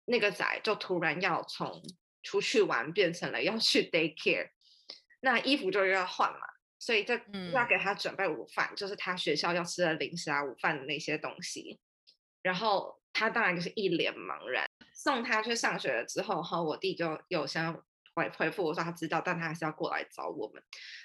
[0.05, 1.81] 那个仔就突然要从
[2.23, 4.49] 出去玩变成了要去 daycare，
[5.21, 6.39] 那衣服就要换嘛，
[6.77, 7.13] 所以就
[7.53, 11.79] 要给他准备午饭，嗯、就是他学校要吃的零食啊、午饭的那些东西。
[12.41, 14.65] 然后他当然就是一脸茫然。
[14.93, 17.73] 送他去上学了之后，哈，我弟就有先
[18.13, 20.61] 回回复我说他知道，但他还是要过来找我们。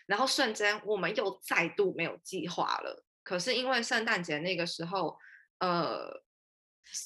[0.07, 3.05] 然后瞬间我们又再度没有计划了。
[3.23, 5.19] 可是因为圣诞节那个时候，
[5.61, 6.23] 呃，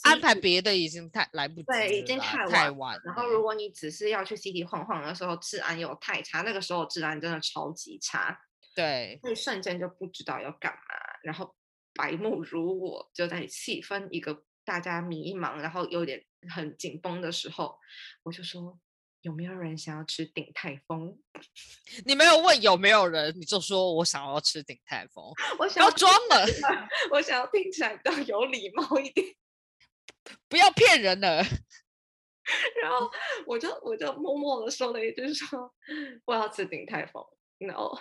[0.03, 3.01] 安排别的已经太来不及，对，已经太晚太晚。
[3.05, 8.37] 然后如果你只是要去 City 晃晃的时候，治安又太差，那个时候治安真的超级差，
[8.75, 10.81] 对，那一瞬间就不知道要干嘛，
[11.23, 11.55] 然后
[11.95, 17.79] 白目如我就在细分一个大家迷茫，然后有点很紧绷的时候，
[18.23, 18.79] 我就说。
[19.23, 21.19] 有没有人想要吃鼎泰丰？
[22.07, 25.23] 你没有问有没有人，你就说我想要吃鼎泰丰。
[25.61, 26.47] 我想要装了，
[27.13, 29.27] 我想要听起来比较有礼貌一点，
[30.49, 31.45] 不要骗人了。
[32.83, 33.11] 然后
[33.45, 35.71] 我就我就默默的说了一句说
[36.25, 37.23] 我要吃鼎泰丰，
[37.59, 38.01] 然后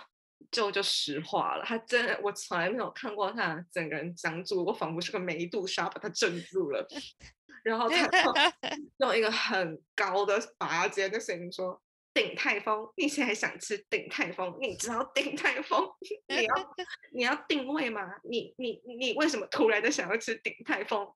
[0.50, 1.64] 就就石化了。
[1.64, 6.86] 他真的，我从来没有看过他整个人僵住，我仿佛是个梅杜莎把他镇住了。
[7.62, 8.08] 然后他
[8.98, 11.80] 用一个很高的拔尖的声音说
[12.14, 14.56] ：“鼎泰丰，你现在想吃鼎泰丰？
[14.60, 15.86] 你知道鼎泰丰？
[16.28, 16.76] 你要
[17.12, 18.02] 你要定位吗？
[18.24, 21.06] 你你你为什么突然的想要吃鼎泰丰？”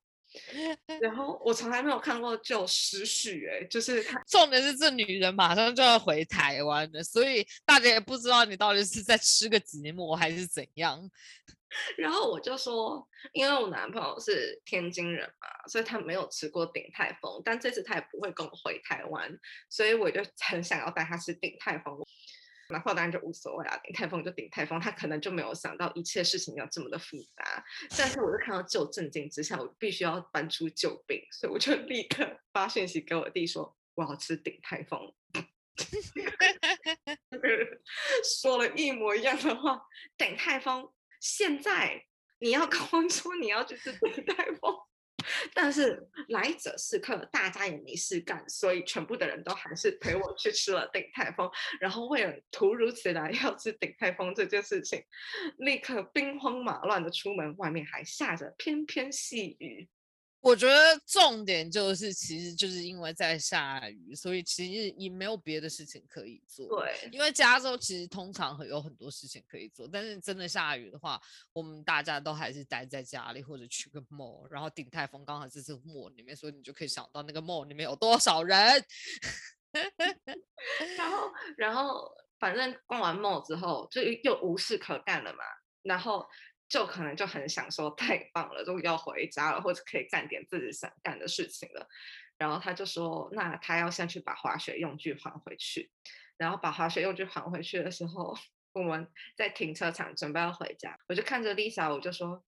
[1.01, 11.09] 然后我从来没有看过就失序哎，就是重点是这女人马上就要回台湾了，所以大家也不知道你到底是在吃个寂寞还是怎样。
[11.97, 19.29] 然后我就说，因为我男朋友是天津人嘛，所以他没有吃过鼎泰丰，但这次他也不会跟我回台湾，
[19.69, 21.97] 所以我就很想要带他吃鼎泰丰。
[22.69, 27.63] 然后当然就无所谓啊，鼎泰丰就鼎泰丰，他可能就没有想到一切事情要这么的复杂。
[27.97, 35.13] 但是我就看到就震惊之下，我必须要搬出救兵，所以我就立刻发讯息给我弟说，我要吃鼎泰丰。
[38.41, 39.81] 说了一模一样的话，
[40.17, 40.91] 鼎泰丰。
[41.19, 42.05] 现在
[42.39, 44.75] 你要 跟我说你要去吃鼎泰丰，
[45.55, 51.49] 但是来者是客，大家也没事干，所以全部的人都还是陪我去吃了鼎泰丰。
[51.79, 55.01] 然后为了突如其来要吃鼎泰丰这件事情，
[55.57, 59.87] 立刻兵荒马乱的出门，外面还下着翩翩细雨。
[60.45, 66.67] 我觉得重点就是，其实就是因为在下雨，所以其实也没有别的事情可以做。
[66.67, 71.19] 对，因为加州其实通常会有很多事情可以做，但是真的下雨的话，
[71.51, 74.47] 我们大家都还是待在家里或者去个 mall。
[74.51, 78.85] 然后鼎泰丰刚好是这 mall 里面，所以你就可以想到那个 mall 里面有多少人。
[80.95, 85.39] 然后，然后反正逛完 mall 之后，就又无事可干了嘛。
[85.81, 86.23] 然后。
[86.67, 91.87] 就可能就很想说太棒了，终于要回家了，或者可以干点自己想干的事情了。
[92.37, 95.91] 然后他就说，那他要先去把滑雪用具还回去。
[96.37, 98.35] 然后把滑雪用具还回去的时候，
[98.73, 102.43] 我们在停车场准备要回家，我就看着 Lisa，我就说，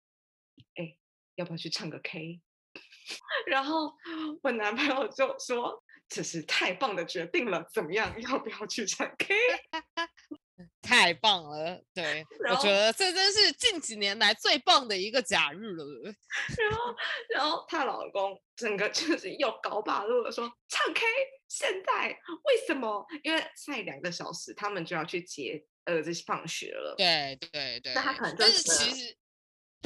[0.74, 0.98] 哎，
[1.36, 2.42] 要不要去唱个 K？
[3.46, 3.94] 然后
[4.42, 8.12] 我男朋友就说，这是太棒的决定了，怎么样？
[8.22, 9.36] 要不要去唱 K？
[10.82, 15.86] 太棒了，对，我觉得这真是近几年来最棒的一个假日了。
[16.58, 16.96] 然后，
[17.30, 21.02] 然后她老公整个就是又搞八路了说唱 K，
[21.50, 23.06] 现在为什么？
[23.24, 26.96] 因为再两个小时他们就要去接儿子放学了。
[26.98, 27.94] 对对对。
[27.94, 29.18] 那他可能但是其实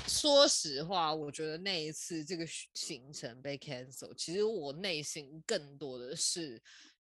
[0.07, 6.61] 说实话，我觉得那一次这个行程被 cancel，其实我内心更多的是。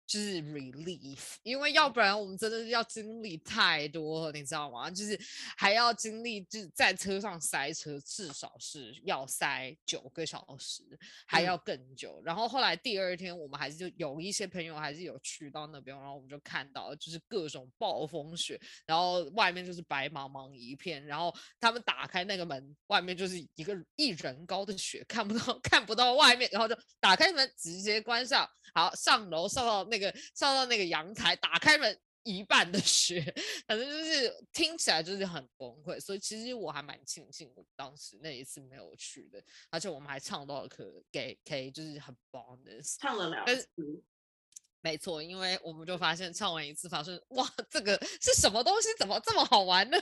[0.06, 4.92] 就是 relief，因为要不然我们真的是要经历太多了，你知道吗？
[4.92, 5.18] 就是
[5.58, 10.84] 还要经历，就是在车上塞车，至少是要塞九个小时，
[11.26, 12.20] 还要更久。
[12.22, 29.93] 嗯、然后后来第二天，我们还是就有一些朋友还是有去到那边，然后我们就看到就是各种暴风雪，然后外面就是白茫茫一片，然后他们打开那个门，外面就是一个一人高的雪，看不到 看不到外面，然后就打开门直接关上，好上楼上到。
[29.94, 33.22] 那个上到那个阳台，打开门，一半的雪，
[33.68, 36.00] 反正就是听起来就是很崩溃。
[36.00, 43.70] 所以其实我还蛮庆幸我当时那一次没有去的，而且我们还唱到了可给 K，就是很 bonus，唱了两次。
[44.82, 48.90] 没错，因为我们就发现唱完一次发现哇，这个是什么东西？
[48.98, 49.98] 怎么这么好玩呢？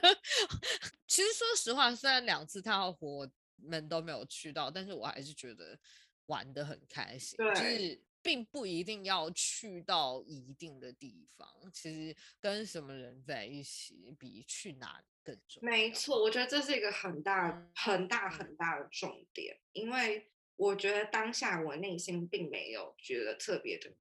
[1.07, 5.77] 其实说实话，虽然两次他和我们都没有去到，但是我还是觉得
[6.25, 7.37] 玩的很开心。
[7.37, 15.71] 就是并不一定要去到一定的地方，其实跟什么人在一起比去哪更重要。
[15.71, 23.91] 没错，我觉得这是一个很大、嗯、很大、很大的重点，因为我觉得当下我内心并没有觉得特别的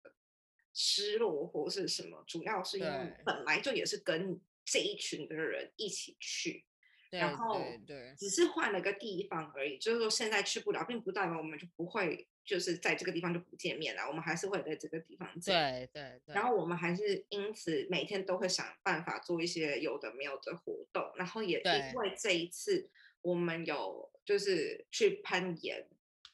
[0.74, 6.64] 失落或是什么，主要是因为本来就也是跟这一群的人一起去，
[7.10, 12.26] 然后对，只是换了个地方而已，就是说现在去不了，并不代表我们就不会。
[12.42, 15.54] 就是在这个地方就不见面了，我们还是会在这个地方见。
[15.54, 16.34] 对对对。
[16.34, 22.90] 然后我们还是因此每天都会想办法做一些有的没有的活动，然后也因为这一次
[23.20, 25.86] 我们有就是去攀岩，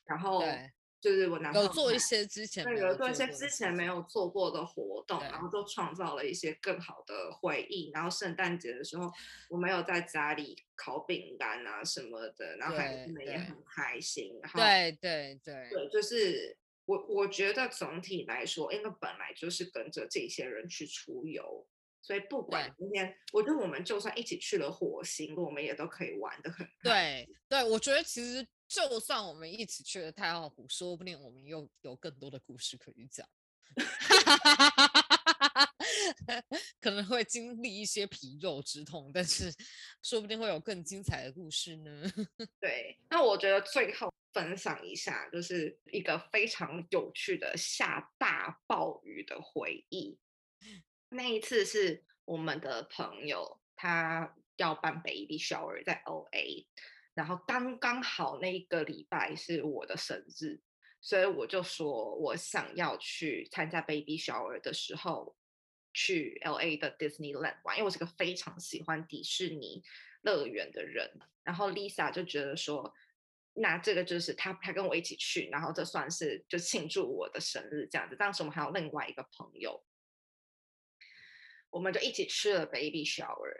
[0.06, 0.42] 然后
[0.98, 7.90] 就是我男朋友有做一些之前对有做一些之前没有做过的活动，然后就创造了一些更好的回忆。
[7.92, 9.12] 然后圣诞节的时候，
[9.50, 14.36] 我没有在家里烤饼干啊什么的，然后孩子们也很开心。
[14.42, 21.66] 然后对对对对，就是我我觉得总体来说，因为本来就是跟着这些人去出游，
[22.00, 26.66] 所以不管今天，我觉得我们就算一起去了火星，我们也都可以玩的很。
[26.82, 28.44] 对对，我觉得其实。
[28.68, 33.26] 就算我们一起去了太浩湖，说不定我们又有更多的故事可以讲，
[36.80, 39.52] 可能会经历一些皮肉之痛，但是
[40.02, 42.10] 说不定会有更精彩的故事呢。
[42.60, 50.18] 对，那我觉得最后分享一下，就是一个非常有趣的下大暴雨的回忆。
[51.10, 56.66] 那一次是我们的朋友，他要办 baby shower 在 OA。
[57.16, 60.60] 然后刚刚好那一个礼拜是我的生日，
[61.00, 65.34] 所以我就说我想要去参加 baby shower 的时候
[65.94, 69.82] 去 LA 的 Disneyland 玩，因为我是个非常喜欢迪士尼
[70.20, 71.10] 乐园的人。
[71.42, 72.92] 然后 Lisa 就觉得说，
[73.54, 78.14] 那这个就是他他跟我一起去，然后这算是就庆祝我的生日这样子。
[78.14, 79.82] 当时我们还有另外一个朋友，
[81.70, 83.56] 我们就一起吃了 baby shower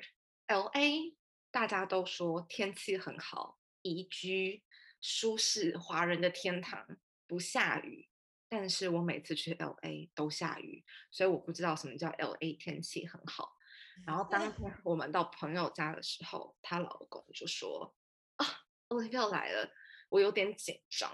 [0.46, 1.14] LA。
[1.56, 4.62] 大家都说天气很好，宜居、
[5.00, 6.86] 舒适，华人的天堂，
[7.26, 8.10] 不下雨。
[8.46, 13.56] 但是我每次去 LA 都下雨，所以我不知道什么叫 LA 天气很好。
[14.06, 17.96] 然后当天我们到朋友家的时候，她老公就说
[18.36, 18.46] ：“啊
[18.90, 19.72] ，Olivia 来了，
[20.10, 21.10] 我有点紧张。”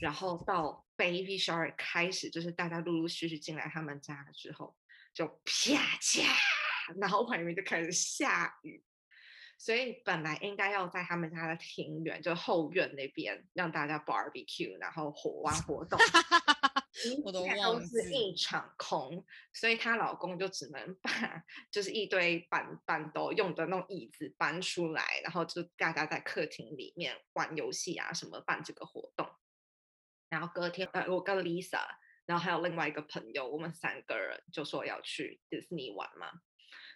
[0.00, 4.74] 然后到 Baby Shower 开始，就是大家陆陆续续进来他们家了之后，
[5.12, 6.24] 就啪嚓，
[6.98, 8.82] 然后外面就开始下雨。
[9.58, 15.98] 所以本来应该要在他们家的庭院，就后院那边让大家 barbecue，然后火玩活动，
[17.24, 19.24] 我都都是一场空。
[19.54, 21.10] 所以她老公就只能把
[21.70, 29.26] 就是一堆板板凳用的那种椅子搬出来，然后就大家在客厅里面玩游戏啊什么办这个活动。
[30.28, 31.80] 然后隔天呃，我跟 Lisa，
[32.26, 36.30] 然后还有另外一个朋友，我们三个人就说要去迪士尼玩嘛。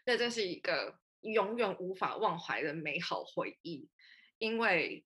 [0.04, 1.00] 那这是一个。
[1.22, 3.88] 永远无法忘怀的美好回忆，
[4.38, 5.04] 因为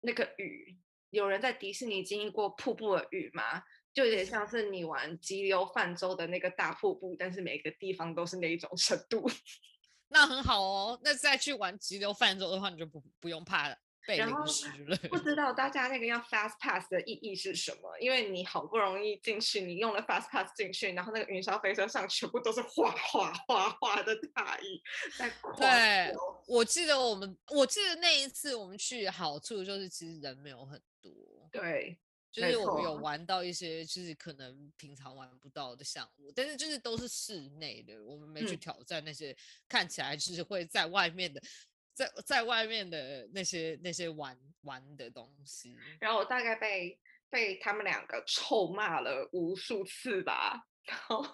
[0.00, 0.78] 那个雨，
[1.10, 3.62] 有人在迪士尼经历过瀑布的雨吗？
[3.94, 9.26] 就有点像是你玩激流泛舟的那个大瀑布，但是每个地方都是那一种程度。
[10.08, 13.68] 那很好哦，那再去玩激流泛舟的话，你就不不用怕
[14.14, 14.16] 了。
[14.16, 14.44] 然后
[15.08, 17.98] 不知道大家那个要 fast pass 的意义是什么？
[17.98, 24.82] 因为你好不容易进去，你用了 fast pass 进去，然后那个云霄飞车上全部都是哗哗哗哗的大雨
[25.18, 25.32] 在。
[25.56, 26.14] 对，
[26.46, 31.12] 我记得我们，我记得那一次我们去，好处就是其实人没有很多。
[31.50, 31.98] 对，
[32.30, 39.34] 就是我们有玩到一些就是可能平常玩不到的项目，但是就是都是室内的，我们没去挑战那些
[39.68, 41.40] 看起来就是会在外面的。
[41.96, 51.26] 在在外面的那些那些玩玩的东西，然后我大概被被他们两个臭骂了无数次吧，然后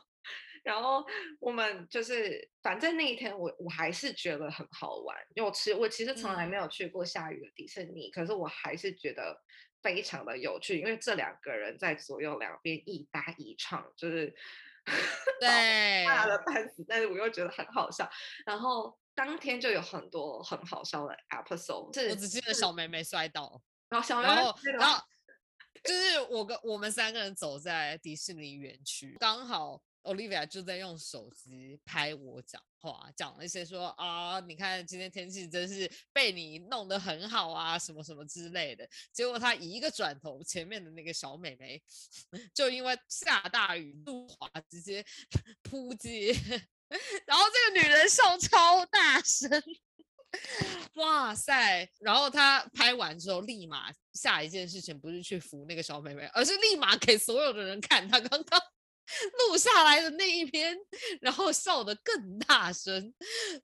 [0.62, 1.04] 然后
[1.40, 9.36] 我们就是反正那一天我我还是觉得很好玩，因为我其实我其实从来没有去过下雨的迪士尼，嗯，可是我还是觉得
[9.82, 14.32] 非常的有趣，因为这两个人在左右两边一搭一唱，就是
[15.40, 18.10] 对骂了半死，但是我又觉得很好笑，
[18.46, 18.96] 然后。
[19.14, 23.60] 当天就有很多很好笑的 episode，我只记得小妹妹摔倒，
[23.90, 25.04] 然后小妹妹，然后，然后
[25.84, 38.88] 就是我跟我们三个人走在迪士尼园区，刚好 Olivia 就在用手机拍我讲话，讲了一些说啊，你看今天天气真是被你弄得很好啊，什么什么之类的。
[39.12, 41.82] 结果她一个转头，前面的那个小妹妹
[42.52, 45.04] 就因为下大雨路滑，直接
[45.62, 46.32] 扑街。
[47.26, 49.50] 然后这个女人笑超大声，
[50.96, 51.88] 哇塞！
[52.00, 58.60] 然后她拍完之后，立马下一件事情不是去扶那个小妹妹，而是立马给所有的人看她刚刚
[59.48, 60.76] 录下来的那一篇，
[61.20, 63.12] 然后笑得更大声。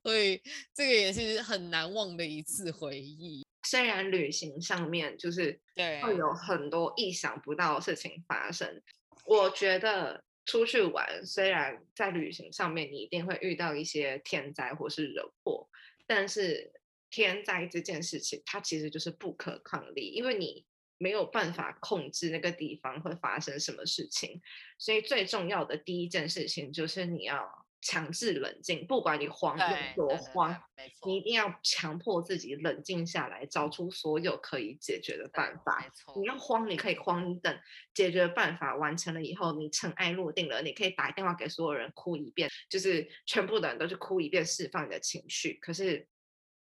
[0.02, 0.42] 所以
[0.74, 3.46] 这个也是很难忘的一次回忆。
[3.64, 8.82] 虽然旅行上面就是对会有很多意想不到的事情发生，
[9.24, 10.22] 我觉得。
[10.50, 15.68] 出去玩，虽然在旅行上面你一定会遇到一些天灾或是人祸，
[16.06, 16.72] 但是
[17.10, 20.64] 天灾这件事情它其实就是不可抗力，因为你
[20.98, 24.40] 没有办法控制那个地方会发生什么事情，
[24.78, 29.56] 所以最重要的第一件事情就是你要强制冷静，不管你慌
[29.96, 30.60] 有多慌，
[31.06, 35.88] 你一定要强迫自己冷静下来，找出所有可以解决的办法。
[36.16, 37.56] 你要慌，你可以慌，你等
[37.94, 45.54] 解决办法完成了以后，你尘埃落定了，你可以打电话给所有人哭一遍，就是全部的人都去哭一遍，释放你的情绪。
[45.62, 46.08] 可是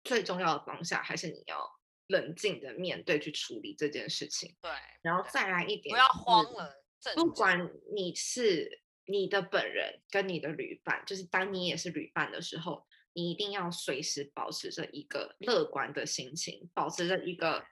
[0.02, 1.77] 最重要的当下，还是你要
[2.08, 4.54] 冷静的面对去处理这件事情。
[4.60, 6.84] 对，然后再来一点，不要慌了。
[7.14, 8.82] 不管你是。
[9.10, 17.64] 你的本人跟你的旅伴，就是当你也是旅伴的时候，你一定要随时保持着一个乐观的心情，保持着一个，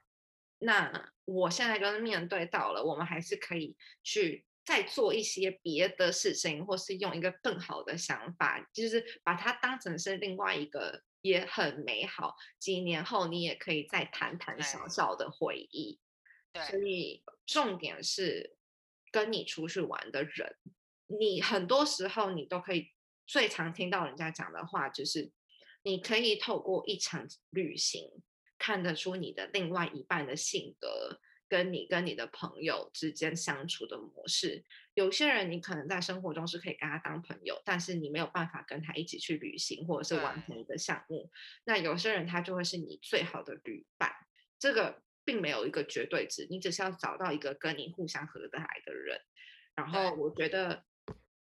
[0.57, 15.99] 那我现在就是面对到了，我们还是可以去再做一些别的事情，或是用一个更好的想法，就是把它当成是另外一个也很美好，几年后你也可以再谈谈小小的回忆。
[16.53, 18.57] 对，所以重点是
[19.11, 20.57] 跟你出去玩的人。
[21.07, 22.91] 你很多时候，你都可以
[23.25, 25.31] 最常听到人家讲的话，就是
[25.83, 28.09] 你可以透过一场旅行
[28.57, 34.65] 看得出你的另外一半的性格，跟你跟你的朋友之间相处的模式。
[34.97, 41.29] 有些人你可能在生活中是可以跟他当朋友，但是你没有办法跟他一起去旅行或者是完成一个项目。
[41.65, 44.11] 那有些人他就会是你最好的旅伴。
[44.57, 49.21] 这个并没有一个绝对值，你只是要找到一个跟你互相合得来的人。
[49.75, 50.83] 然后我觉得。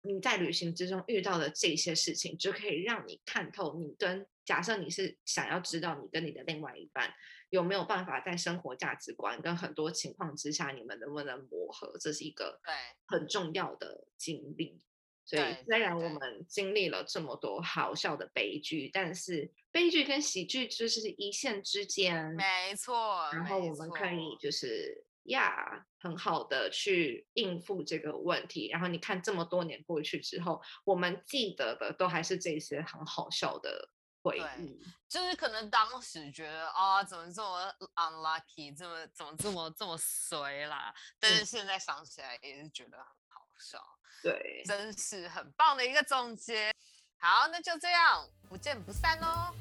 [0.04, 7.14] 你在旅行之中遇到的这些事情，就可以让你看透你跟假设你是想要知道你跟你的另外一半
[7.50, 12.74] 有没有办法在生活价值观跟很多情况之下，你们能不能磨合，这是一个对
[13.08, 14.82] 很重要的经历。
[15.24, 23.30] 所以虽然我们经历了这么多好笑的悲剧，但是悲剧跟喜剧就是一线之间，没错。
[23.32, 25.06] 然后我们可以就是。
[25.26, 28.70] 呀很好的去应付这个问题。
[28.70, 33.88] 然后你看，这么多年过去之后，我们记得的都还是这些很好笑的
[34.22, 34.82] 回忆。
[35.08, 40.94] 就是可能当时觉得啊、哦，怎么这么 unlucky，这么怎么这么这么衰啦？
[41.20, 43.78] 但是现在想起来也是觉得很好笑。
[44.24, 46.74] 对，真是很棒的一个总结。
[47.20, 49.54] 好，那就这样，不见不散喽，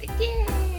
[0.00, 0.73] 再见。